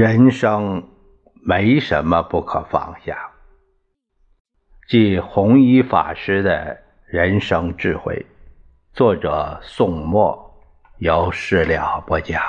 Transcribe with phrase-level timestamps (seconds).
[0.00, 0.86] 人生
[1.44, 3.30] 没什么不可放下，
[4.88, 6.78] 即弘一法师的
[7.08, 8.24] 人生智慧。
[8.92, 10.54] 作者宋墨，
[10.98, 12.40] 由事了不讲。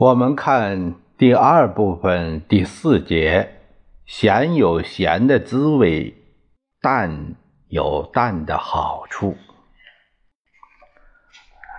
[0.00, 3.56] 我们看第二部分第四节，
[4.06, 6.14] 咸有咸的滋味，
[6.80, 7.34] 淡
[7.68, 9.36] 有淡的好处。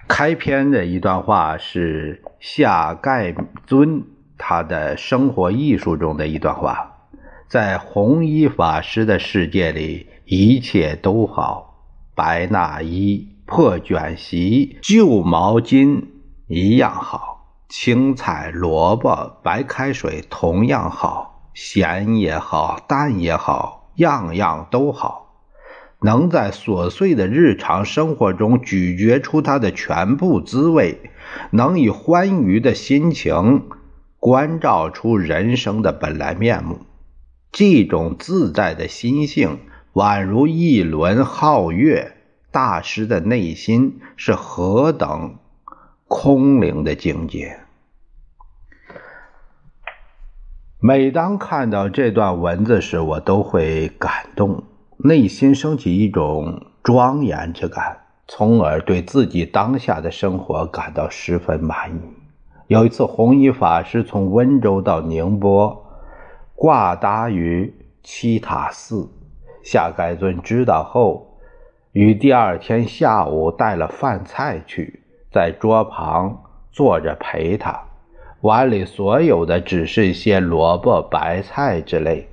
[0.07, 3.33] 开篇的一段话是夏盖
[3.65, 4.03] 尊
[4.37, 7.07] 他的生活艺术中的一段话，
[7.47, 16.03] 在红衣法师的世界里，一切都好，白衲衣、破卷席、旧毛巾
[16.45, 17.40] 一样好。
[17.73, 25.37] 青菜、萝卜、白开水同样好，咸也好，淡也好，样样都好。
[26.01, 31.11] 能在琐碎的日常生活中咀嚼出它的全部滋味，
[31.51, 33.69] 能以欢愉的心情
[34.19, 36.79] 关照出人生的本来面目，
[37.53, 39.59] 这种自在的心性，
[39.93, 42.17] 宛如一轮皓月。
[42.51, 45.37] 大师的内心是何等
[46.09, 47.60] 空灵的境界！
[50.83, 54.63] 每当看到这段文字时，我都会感动，
[54.97, 62.01] 内心升起一种庄严之感，从而对自己当下的生活感到十分满意。
[62.65, 65.85] 有一次，弘一法师从温州到宁波，
[66.55, 67.71] 挂搭于
[68.01, 69.07] 七塔寺，
[69.63, 71.37] 夏该尊知道后，
[71.91, 76.41] 于第二天下午带了饭菜去，在桌旁
[76.71, 77.79] 坐着陪他。
[78.41, 82.27] 碗里所有的只是一些萝卜、白菜之类，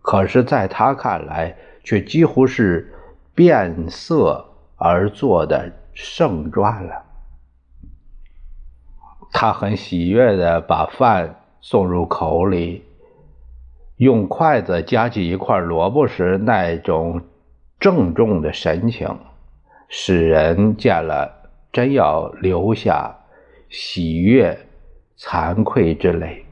[0.00, 2.94] 可是，在他看来，却几乎是
[3.34, 4.44] 变色
[4.76, 7.02] 而做的盛馔了。
[9.32, 12.84] 他很喜悦地把饭送入口里，
[13.96, 17.20] 用筷子夹起一块萝卜时那种
[17.80, 19.18] 郑重的神情，
[19.88, 23.16] 使人见了真要留下
[23.68, 24.56] 喜悦。
[25.18, 26.46] 惭愧之泪。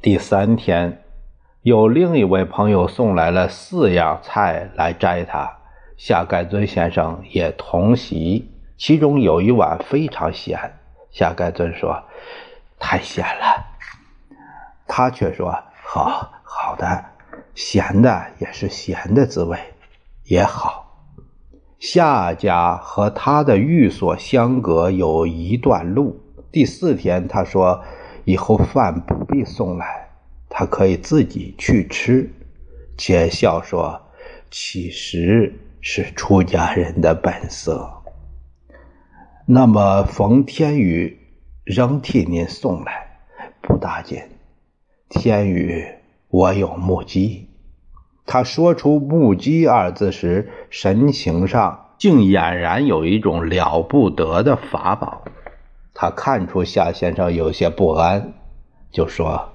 [0.00, 1.02] 第三天，
[1.62, 5.58] 有另一位朋友送来了四样菜来摘他，
[5.96, 8.52] 夏盖尊先生也同席。
[8.78, 10.78] 其中有一碗非常咸，
[11.10, 12.04] 夏盖尊说
[12.78, 13.64] ：“太咸了。”
[14.86, 17.04] 他却说：“好好的，
[17.54, 19.58] 咸的也是咸的滋味，
[20.24, 20.84] 也好。”
[21.80, 26.20] 夏家和他的寓所相隔有一段路。
[26.56, 27.84] 第四天，他说
[28.24, 30.08] ：“以后饭不必送来，
[30.48, 32.32] 他可以自己去吃。”
[32.96, 34.00] 且笑说
[34.50, 35.52] ：“其实
[35.82, 38.02] 是出家人的本色。”
[39.44, 41.18] 那么，冯天宇
[41.62, 43.18] 仍替您送来，
[43.60, 44.22] 不打紧。
[45.10, 45.86] 天宇，
[46.28, 47.50] 我有木屐。
[48.24, 55.22] 他说出“木屐”二字时，神情上竟俨然有一种了不得的法宝。
[55.98, 58.34] 他看出夏先生有些不安，
[58.92, 59.48] 就说：“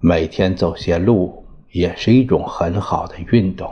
[0.00, 3.70] 每天走些路也是一种很好的运动。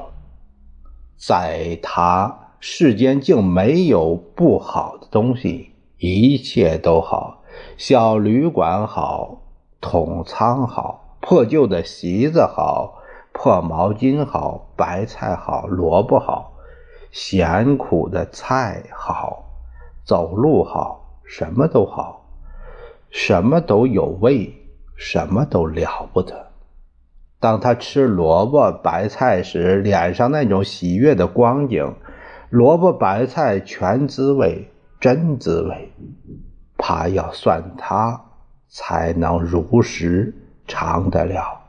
[1.16, 7.43] 在他世间竟没有不好的东西，一切都好。
[7.78, 9.41] 小旅馆好，
[9.81, 12.99] 桶仓好，破旧的席子好，
[13.32, 16.53] 破毛巾好，白菜好，萝卜好，
[17.11, 19.43] 咸苦的菜好，
[20.05, 22.29] 走路好。”什么都好，
[23.11, 24.55] 什么都有味，
[24.97, 26.49] 什么都了不得。
[27.41, 31.95] 当他吃萝卜白菜时，脸上那种喜悦的光景，
[32.51, 34.69] 萝卜白菜全滋味，
[35.01, 35.93] 真滋味，
[36.79, 38.21] 怕要算他
[38.69, 40.35] 才能如实
[40.69, 41.61] 尝得了。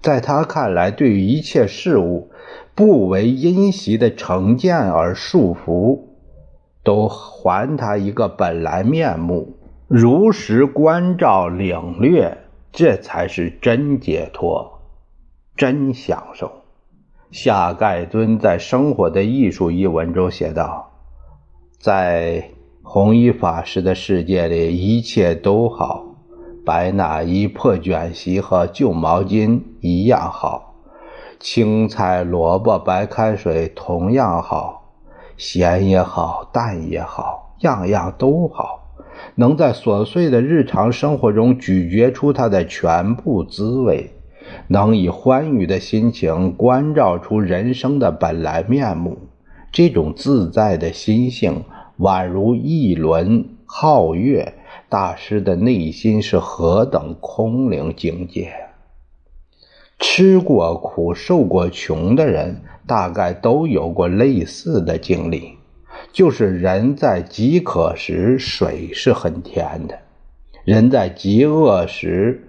[0.00, 2.30] 在他看来，对于一切事物，
[2.74, 6.07] 不为因习的成见而束缚。
[6.88, 9.58] 都还他一个本来面目，
[9.88, 12.38] 如实关照领略，
[12.72, 14.80] 这才是真解脱，
[15.54, 16.50] 真享受。
[17.30, 20.92] 夏盖尊在《生活的艺术》一文中写道
[21.78, 22.52] ：“在
[22.82, 26.06] 弘一法师的世界里，一切都好，
[26.64, 30.74] 白衲衣、破卷席和旧毛巾一样好，
[31.38, 34.76] 青菜、萝卜、白开水同样好。”
[35.38, 38.98] 咸也好，淡也好，样样都好，
[39.36, 44.10] 能在琐碎的日常生活中咀嚼出它的全部滋味，
[44.66, 49.16] 能以欢愉的心情关照出人生的本来面目。
[49.70, 51.62] 这种自在的心性，
[51.98, 54.54] 宛如一轮皓月。
[54.90, 58.67] 大师的内心是何等空灵境界！
[59.98, 65.54] 吃过苦、受过穷的人，大概都有过类似的经历，
[66.12, 69.96] 就是人在饥渴时，水是很甜的；
[70.64, 72.48] 人在饥饿时，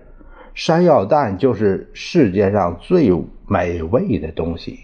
[0.54, 3.12] 山药蛋就是世界上最
[3.48, 4.80] 美味的东西。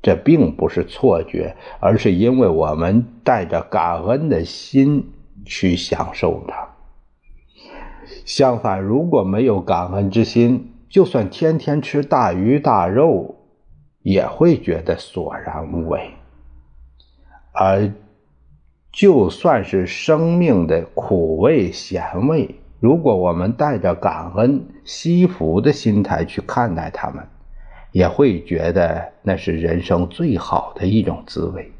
[0.00, 5.10] 这并不是错觉，而是因为我们带着感恩的心
[5.44, 6.68] 去享受它。
[8.24, 13.36] 相反，如果没有感恩之心，就算天天吃大鱼大肉，
[14.02, 16.10] 也会觉得索然无味。
[17.52, 17.92] 而
[18.92, 27.26] 就算是生命的苦味咸味，如果我们带着感恩惜福的心态去看待它们，
[27.92, 31.72] 也会觉得那是人生最好的一种滋味。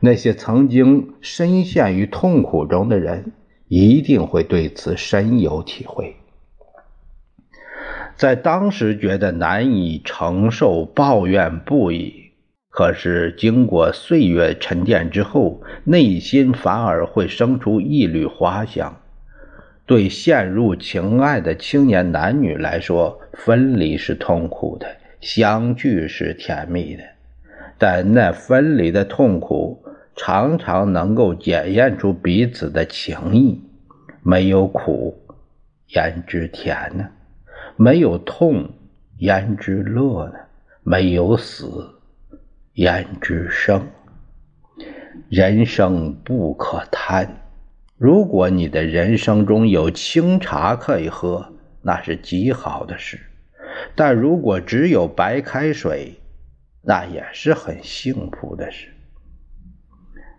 [0.00, 3.32] 那些曾经深陷于痛苦中的人。
[3.66, 6.14] 一定会对此深有体会，
[8.16, 12.30] 在当时觉得难以承受，抱怨不已。
[12.70, 19.00] 可是经过岁月沉淀之后，内心反而会生出一缕花香。
[19.86, 24.86] 对陷入情爱的青年男女来说，分离是痛苦的，
[25.20, 27.02] 相聚是甜蜜的，
[27.78, 29.80] 但那分离的痛苦。
[30.16, 33.60] 常常能够检验出彼此的情谊，
[34.22, 35.18] 没有苦，
[35.88, 37.08] 焉知甜呢？
[37.76, 38.70] 没有痛，
[39.18, 40.34] 焉知乐呢？
[40.84, 41.98] 没有死，
[42.74, 43.88] 焉知生？
[45.28, 47.40] 人生不可贪。
[47.96, 53.18] 如果你的人生中有清茶可以喝，那是极好的事；
[53.96, 56.20] 但如果只有白开水，
[56.82, 58.88] 那也是很幸福的事。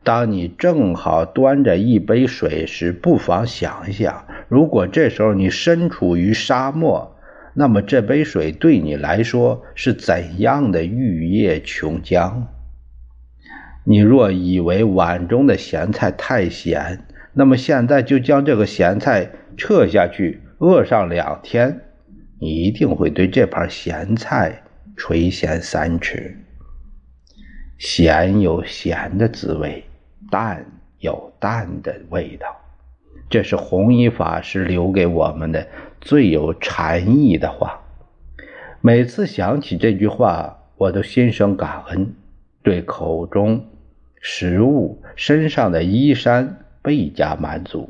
[0.03, 7.14] 当你正好端着一杯水时，不妨想一想：如果这时候你身处于沙漠，
[7.55, 12.43] 那么这杯水对你来说是怎样的玉液琼浆？
[13.83, 21.81] 你若以为碗中的咸菜太咸，那么现在就将这个咸菜撤下去，饿上两天，
[22.39, 24.61] 你一定会对这盘咸菜
[24.95, 26.37] 垂涎三尺。
[27.77, 29.83] 咸有咸的滋味。
[30.31, 30.65] 淡
[30.99, 32.47] 有淡的味道，
[33.29, 35.67] 这是弘一法师留给我们的
[36.05, 37.81] 最有禅意的话。
[38.79, 42.13] 每次想起这句话，我都心生感恩，
[42.61, 43.65] 对口中
[44.21, 47.89] 食物、身上的衣衫倍加满足。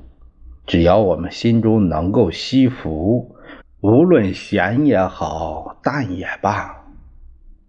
[0.65, 3.35] 只要我们心中能够惜福，
[3.81, 6.85] 无论咸也好，淡也罢，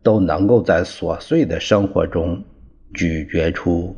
[0.04, 2.44] 都能够在琐碎的生活中
[2.94, 3.96] 咀嚼出。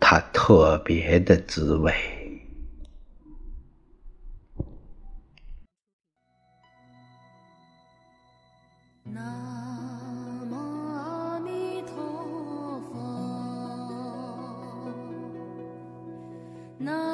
[0.00, 1.92] 它特别的滋味。
[16.80, 17.09] No.